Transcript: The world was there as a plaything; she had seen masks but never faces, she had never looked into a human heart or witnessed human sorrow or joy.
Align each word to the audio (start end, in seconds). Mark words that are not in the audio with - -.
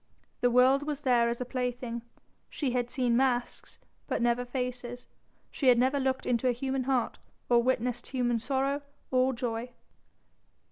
The 0.39 0.49
world 0.49 0.81
was 0.81 1.01
there 1.01 1.29
as 1.29 1.39
a 1.41 1.45
plaything; 1.45 2.01
she 2.49 2.71
had 2.71 2.89
seen 2.89 3.15
masks 3.15 3.77
but 4.07 4.19
never 4.19 4.43
faces, 4.45 5.05
she 5.51 5.67
had 5.67 5.77
never 5.77 5.99
looked 5.99 6.25
into 6.25 6.47
a 6.47 6.53
human 6.53 6.85
heart 6.85 7.19
or 7.49 7.61
witnessed 7.61 8.07
human 8.07 8.39
sorrow 8.39 8.81
or 9.11 9.31
joy. 9.31 9.69